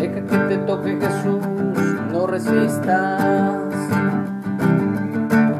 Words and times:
Deja 0.00 0.14
que 0.14 0.38
te 0.48 0.56
toque 0.56 0.98
Jesús, 0.98 1.44
no 2.10 2.26
resistas. 2.26 3.74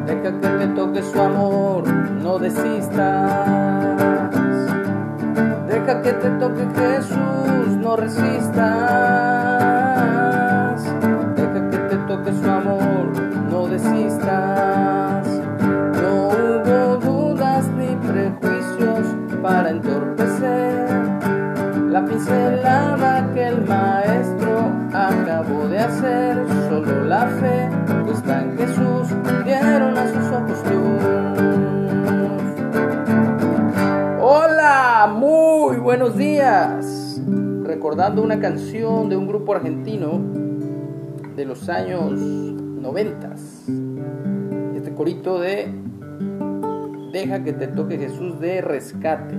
Deja 0.07 0.31
que 0.41 0.47
te 0.57 0.67
toque 0.69 1.03
su 1.03 1.21
amor, 1.21 1.87
no 2.23 2.39
desistas. 2.39 3.45
Deja 5.67 6.01
que 6.01 6.13
te 6.13 6.29
toque 6.39 6.67
Jesús, 6.75 7.77
no 7.83 7.95
resistas. 7.95 8.55
Deja 11.35 11.69
que 11.69 11.77
te 11.77 11.97
toque 12.07 12.33
su 12.33 12.49
amor, 12.49 13.11
no 13.47 13.67
desistas. 13.67 15.27
No 16.01 16.29
hubo 16.29 16.97
dudas 16.97 17.67
ni 17.77 17.95
prejuicios 18.07 19.05
para 19.43 19.69
entorpecer 19.69 20.89
la 21.91 22.03
pincelada 22.05 23.10
Solo 26.01 27.03
la 27.03 27.27
fe 27.27 27.69
puesta 28.03 28.41
en 28.41 28.57
Jesús 28.57 29.07
dieron 29.45 29.95
a 29.95 30.07
sus 30.07 30.31
ojos 30.31 30.57
luz. 30.65 31.03
Hola, 34.19 35.13
muy 35.15 35.77
buenos 35.77 36.17
días. 36.17 37.21
Recordando 37.63 38.23
una 38.23 38.39
canción 38.39 39.09
de 39.09 39.15
un 39.15 39.27
grupo 39.27 39.53
argentino 39.53 40.19
de 41.35 41.45
los 41.45 41.69
años 41.69 42.13
90. 42.19 43.35
Este 44.75 44.95
corito 44.95 45.39
de 45.39 45.71
Deja 47.13 47.43
que 47.43 47.53
te 47.53 47.67
toque 47.67 47.99
Jesús 47.99 48.39
de 48.39 48.61
rescate. 48.61 49.35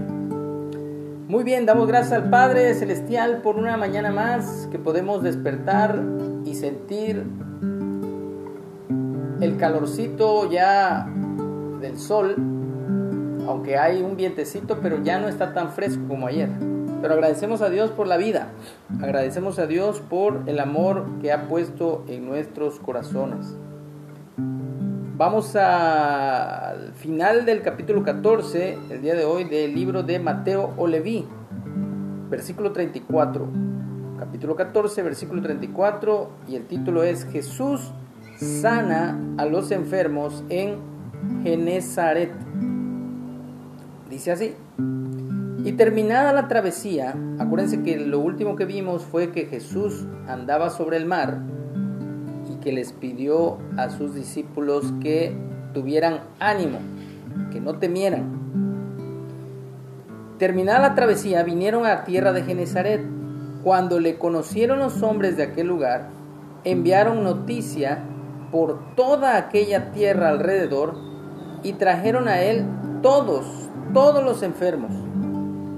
Muy 1.26 1.42
bien, 1.42 1.66
damos 1.66 1.88
gracias 1.88 2.12
al 2.12 2.30
Padre 2.30 2.72
Celestial 2.74 3.42
por 3.42 3.56
una 3.56 3.76
mañana 3.76 4.12
más 4.12 4.68
que 4.70 4.78
podemos 4.78 5.24
despertar 5.24 6.00
y 6.45 6.55
sentir 6.55 7.24
el 9.41 9.56
calorcito 9.56 10.50
ya 10.50 11.06
del 11.80 11.98
sol, 11.98 12.36
aunque 13.48 13.77
hay 13.77 14.03
un 14.03 14.16
vientecito, 14.16 14.78
pero 14.81 15.03
ya 15.03 15.19
no 15.19 15.28
está 15.28 15.53
tan 15.53 15.70
fresco 15.70 16.03
como 16.08 16.27
ayer. 16.27 16.48
Pero 17.00 17.14
agradecemos 17.14 17.62
a 17.62 17.69
Dios 17.69 17.91
por 17.91 18.06
la 18.06 18.16
vida, 18.16 18.48
agradecemos 19.00 19.58
a 19.58 19.66
Dios 19.66 20.00
por 20.00 20.42
el 20.47 20.61
amor 20.61 21.05
que 21.20 21.33
ha 21.33 21.48
puesto 21.48 22.05
en 22.06 22.27
nuestros 22.27 22.78
corazones. 22.78 23.56
Vamos 25.16 25.55
al 25.56 26.94
final 26.94 27.44
del 27.44 27.62
capítulo 27.62 28.03
14, 28.03 28.78
el 28.91 29.03
día 29.03 29.14
de 29.14 29.25
hoy, 29.25 29.44
del 29.44 29.75
libro 29.75 30.03
de 30.03 30.19
Mateo 30.19 30.72
o 30.77 30.86
Leví, 30.86 31.27
versículo 32.31 32.72
34. 32.72 33.47
Capítulo 34.25 34.55
14, 34.55 35.03
versículo 35.03 35.42
34, 35.42 36.31
y 36.47 36.55
el 36.55 36.67
título 36.67 37.03
es 37.03 37.25
Jesús 37.25 37.91
sana 38.37 39.19
a 39.37 39.47
los 39.47 39.73
enfermos 39.73 40.45
en 40.48 40.77
Genezaret. 41.42 42.31
Dice 44.09 44.31
así. 44.31 44.55
Y 45.65 45.73
terminada 45.73 46.33
la 46.33 46.47
travesía, 46.47 47.17
acuérdense 47.41 47.83
que 47.83 47.97
lo 47.97 48.20
último 48.20 48.55
que 48.55 48.65
vimos 48.65 49.03
fue 49.03 49.33
que 49.33 49.47
Jesús 49.47 50.06
andaba 50.28 50.70
sobre 50.70 50.98
el 50.98 51.06
mar 51.06 51.41
que 52.62 52.70
les 52.70 52.93
pidió 52.93 53.59
a 53.77 53.91
sus 53.91 54.15
discípulos 54.15 54.95
que 55.03 55.34
tuvieran 55.75 56.20
ánimo, 56.39 56.78
que 57.50 57.61
no 57.61 57.75
temieran. 57.81 58.23
Terminada 60.39 60.78
la 60.78 60.95
travesía, 60.95 61.43
vinieron 61.43 61.87
a 61.87 62.05
tierra 62.05 62.33
de 62.33 62.45
Genezaret. 62.45 63.22
Cuando 63.62 64.00
le 64.00 64.18
conocieron 64.18 64.80
los 64.80 65.02
hombres 65.02 65.36
de 65.36 65.44
aquel 65.44 65.68
lugar, 65.68 66.08
enviaron 66.64 67.22
noticia 67.22 68.02
por 68.50 68.94
toda 68.96 69.36
aquella 69.36 69.92
tierra 69.92 70.28
alrededor 70.28 70.96
y 71.62 71.74
trajeron 71.74 72.28
a 72.28 72.42
él 72.42 72.64
todos, 73.03 73.47
todos 73.94 74.25
los 74.25 74.42
enfermos, 74.42 74.92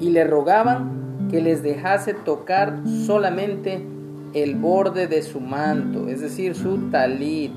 y 0.00 0.10
le 0.10 0.25
rogaban 0.25 1.28
que 1.31 1.42
les 1.42 1.62
dejase 1.62 2.14
tocar 2.14 2.81
solamente 3.06 3.86
el 4.34 4.56
borde 4.56 5.06
de 5.06 5.22
su 5.22 5.41
manto, 5.41 6.09
es 6.09 6.20
decir, 6.20 6.54
su 6.54 6.91
talit. 6.91 7.53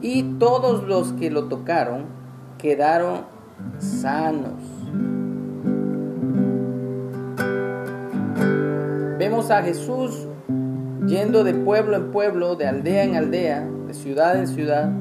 Y 0.00 0.22
todos 0.38 0.84
los 0.84 1.12
que 1.12 1.30
lo 1.30 1.44
tocaron 1.44 2.06
quedaron 2.58 3.22
sanos. 3.78 4.73
Vemos 9.24 9.50
a 9.50 9.62
Jesús 9.62 10.28
yendo 11.06 11.44
de 11.44 11.54
pueblo 11.54 11.96
en 11.96 12.10
pueblo, 12.10 12.56
de 12.56 12.66
aldea 12.66 13.04
en 13.04 13.16
aldea, 13.16 13.66
de 13.86 13.94
ciudad 13.94 14.38
en 14.38 14.46
ciudad, 14.46 14.92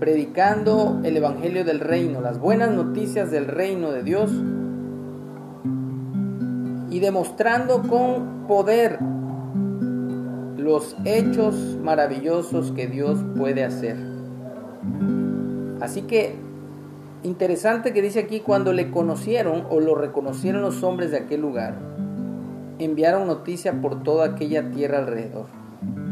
predicando 0.00 1.00
el 1.04 1.16
Evangelio 1.16 1.64
del 1.64 1.78
Reino, 1.78 2.20
las 2.20 2.40
buenas 2.40 2.72
noticias 2.72 3.30
del 3.30 3.46
reino 3.46 3.92
de 3.92 4.02
Dios 4.02 4.32
y 6.90 6.98
demostrando 6.98 7.82
con 7.82 8.48
poder 8.48 8.98
los 10.56 10.96
hechos 11.04 11.54
maravillosos 11.80 12.72
que 12.72 12.88
Dios 12.88 13.24
puede 13.38 13.62
hacer. 13.62 13.96
Así 15.80 16.02
que 16.02 16.34
interesante 17.22 17.92
que 17.92 18.02
dice 18.02 18.18
aquí 18.18 18.40
cuando 18.40 18.72
le 18.72 18.90
conocieron 18.90 19.66
o 19.70 19.78
lo 19.78 19.94
reconocieron 19.94 20.62
los 20.62 20.82
hombres 20.82 21.12
de 21.12 21.18
aquel 21.18 21.42
lugar, 21.42 21.89
enviaron 22.80 23.26
noticia 23.26 23.80
por 23.80 24.02
toda 24.02 24.26
aquella 24.26 24.70
tierra 24.70 24.98
alrededor. 24.98 25.46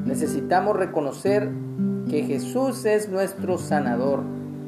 Necesitamos 0.04 0.76
reconocer 0.76 1.50
que 2.08 2.24
Jesús 2.24 2.84
es 2.84 3.08
nuestro 3.08 3.58
sanador, 3.58 4.22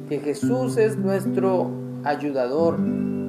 que 0.09 0.19
Jesús 0.21 0.77
es 0.77 0.97
nuestro 0.97 1.71
ayudador, 2.05 2.79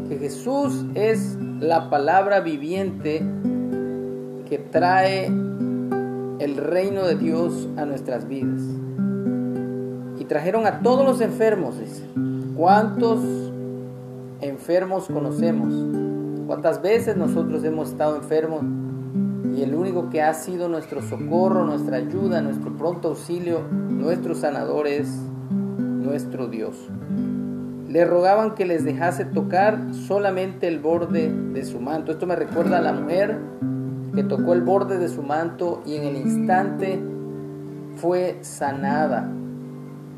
que 0.09 0.17
Jesús 0.17 0.85
es 0.95 1.37
la 1.59 1.89
palabra 1.89 2.41
viviente 2.41 3.25
que 4.49 4.57
trae 4.57 5.27
el 5.27 6.57
reino 6.57 7.05
de 7.05 7.15
Dios 7.15 7.69
a 7.77 7.85
nuestras 7.85 8.27
vidas. 8.27 8.61
Y 10.19 10.25
trajeron 10.25 10.65
a 10.65 10.81
todos 10.81 11.05
los 11.05 11.21
enfermos, 11.21 11.79
dice. 11.79 12.03
¿Cuántos 12.55 13.19
enfermos 14.41 15.07
conocemos? 15.07 16.10
¿Cuántas 16.51 16.81
veces 16.81 17.15
nosotros 17.15 17.63
hemos 17.63 17.91
estado 17.91 18.17
enfermos? 18.17 18.61
Y 19.55 19.63
el 19.63 19.73
único 19.73 20.09
que 20.09 20.21
ha 20.21 20.33
sido 20.33 20.67
nuestro 20.67 21.01
socorro, 21.01 21.63
nuestra 21.63 21.95
ayuda, 21.95 22.41
nuestro 22.41 22.75
pronto 22.75 23.07
auxilio, 23.07 23.61
nuestro 23.71 24.35
sanador 24.35 24.85
es 24.85 25.07
nuestro 25.49 26.47
Dios. 26.47 26.75
Le 27.87 28.03
rogaban 28.03 28.53
que 28.53 28.65
les 28.65 28.83
dejase 28.83 29.23
tocar 29.23 29.93
solamente 29.93 30.67
el 30.67 30.79
borde 30.79 31.31
de 31.31 31.63
su 31.63 31.79
manto. 31.79 32.11
Esto 32.11 32.27
me 32.27 32.35
recuerda 32.35 32.79
a 32.79 32.81
la 32.81 32.91
mujer 32.91 33.39
que 34.13 34.25
tocó 34.25 34.51
el 34.51 34.61
borde 34.61 34.97
de 34.97 35.07
su 35.07 35.23
manto 35.23 35.81
y 35.85 35.95
en 35.95 36.03
el 36.03 36.17
instante 36.17 37.01
fue 37.95 38.39
sanada. 38.41 39.31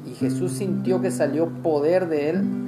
Y 0.03 0.15
Jesús 0.15 0.53
sintió 0.53 0.99
que 0.99 1.11
salió 1.11 1.49
poder 1.61 2.09
de 2.09 2.31
él. 2.31 2.62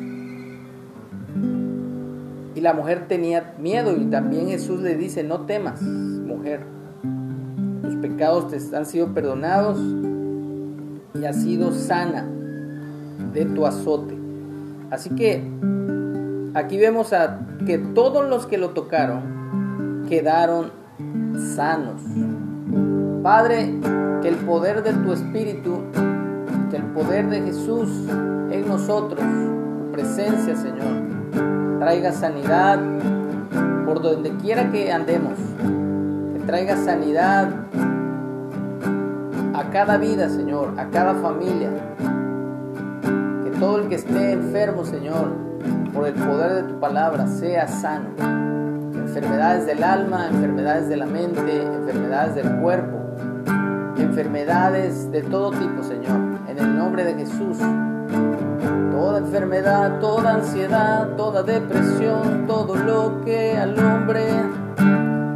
Y 2.55 2.61
la 2.61 2.73
mujer 2.73 3.07
tenía 3.09 3.53
miedo 3.59 3.95
y 3.95 4.05
también 4.05 4.47
Jesús 4.47 4.79
le 4.81 4.95
dice, 4.95 5.23
no 5.23 5.41
temas, 5.41 5.81
mujer. 5.81 6.61
Tus 7.81 7.95
pecados 7.97 8.47
te 8.47 8.75
han 8.75 8.85
sido 8.85 9.13
perdonados 9.13 9.77
y 11.13 11.25
has 11.25 11.41
sido 11.43 11.73
sana 11.73 12.25
de 13.33 13.45
tu 13.45 13.65
azote. 13.65 14.17
Así 14.89 15.09
que 15.09 15.43
aquí 16.53 16.77
vemos 16.77 17.11
a 17.11 17.41
que 17.65 17.77
todos 17.77 18.27
los 18.29 18.47
que 18.47 18.57
lo 18.57 18.69
tocaron 18.69 20.05
quedaron 20.07 20.71
sanos. 21.55 22.01
Padre, 23.21 23.73
que 24.21 24.29
el 24.29 24.35
poder 24.35 24.81
de 24.81 24.93
tu 24.93 25.11
Espíritu, 25.11 25.81
que 26.71 26.77
el 26.77 26.83
poder 26.93 27.29
de 27.29 27.41
Jesús 27.41 27.89
en 28.49 28.65
nosotros, 28.65 29.19
tu 29.19 29.91
presencia, 29.91 30.55
Señor, 30.55 31.14
traiga 31.79 32.11
sanidad 32.11 32.79
por 33.85 34.01
donde 34.01 34.31
quiera 34.37 34.71
que 34.71 34.91
andemos, 34.91 35.33
que 36.33 36.39
traiga 36.45 36.77
sanidad 36.77 37.49
a 39.53 39.69
cada 39.71 39.97
vida, 39.97 40.27
Señor, 40.29 40.73
a 40.77 40.89
cada 40.89 41.13
familia, 41.15 41.69
que 43.43 43.51
todo 43.59 43.79
el 43.79 43.87
que 43.87 43.95
esté 43.95 44.33
enfermo, 44.33 44.83
Señor, 44.83 45.31
por 45.93 46.07
el 46.07 46.13
poder 46.13 46.53
de 46.53 46.63
tu 46.63 46.79
palabra, 46.79 47.27
sea 47.27 47.67
sano. 47.67 48.09
Enfermedades 48.93 49.65
del 49.65 49.83
alma, 49.83 50.27
enfermedades 50.27 50.89
de 50.89 50.97
la 50.97 51.05
mente, 51.05 51.63
enfermedades 51.63 52.35
del 52.35 52.59
cuerpo, 52.59 52.97
enfermedades 53.97 55.09
de 55.11 55.21
todo 55.21 55.51
tipo, 55.51 55.83
Señor, 55.83 56.19
en 56.49 56.59
el 56.59 56.77
nombre 56.77 57.05
de 57.05 57.13
Jesús. 57.13 57.57
Toda 58.95 59.17
enfermedad, 59.17 59.99
toda 59.99 60.35
ansiedad, 60.35 61.09
toda 61.17 61.43
depresión, 61.43 62.47
todo 62.47 62.75
lo 62.77 63.25
que 63.25 63.57
al 63.57 63.77
hombre 63.77 64.25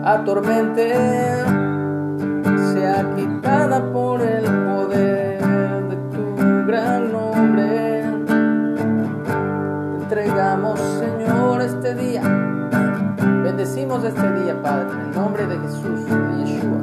atormente 0.06 0.94
sea 2.72 3.06
quitada 3.18 3.84
por 3.92 4.22
el 4.22 4.46
poder 4.46 5.42
de 5.90 5.96
tu 6.10 6.68
gran 6.68 7.12
nombre. 7.12 8.04
Entregamos, 10.04 10.80
Señor, 10.80 11.62
este 11.62 11.96
día. 11.96 12.22
Bendecimos 13.44 14.06
este 14.06 14.32
día, 14.42 14.62
Padre, 14.64 14.88
en 14.94 15.00
el 15.02 15.12
nombre 15.16 15.46
de 15.46 15.60
Jesús, 15.60 16.06
de 16.06 16.46
Yeshua. 16.46 16.82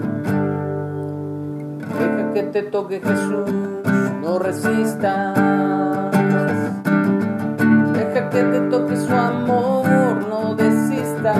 Deja 1.98 2.32
que 2.34 2.42
te 2.42 2.62
toque 2.64 3.00
Jesús, 3.00 3.50
no 4.20 4.38
resistas. 4.38 5.55
Deja 8.36 8.52
que 8.52 8.58
te 8.58 8.68
toque 8.68 8.96
su 8.96 9.14
amor, 9.14 10.28
no 10.28 10.54
desistas. 10.56 11.34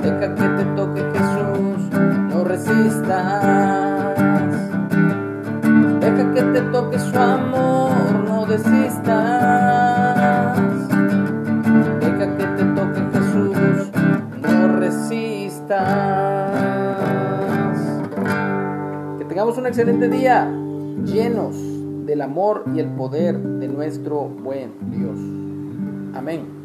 Deja 0.00 0.34
que 0.36 0.48
te 0.48 0.64
toque 0.76 1.02
Jesús, 1.12 1.90
no 2.30 2.44
resistas. 2.44 4.14
Deja 6.00 6.34
que 6.34 6.42
te 6.42 6.60
toque 6.70 6.98
su 7.00 7.18
amor, 7.18 7.90
no 8.28 8.46
desistas. 8.46 9.02
Deja 12.00 12.36
que 12.36 12.44
te 12.44 12.64
toque 12.76 13.00
Jesús, 13.12 13.90
no 14.40 14.76
resistas. 14.78 15.80
Que 19.18 19.24
tengamos 19.24 19.58
un 19.58 19.66
excelente 19.66 20.08
día, 20.08 20.48
llenos 21.04 21.56
del 22.08 22.22
amor 22.22 22.64
y 22.74 22.78
el 22.80 22.88
poder 22.94 23.38
de 23.38 23.57
nuestro 23.78 24.24
buen 24.24 24.72
Dios. 24.90 26.18
Amén. 26.18 26.57